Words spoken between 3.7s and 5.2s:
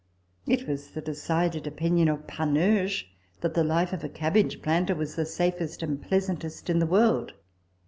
of a cabbage planter was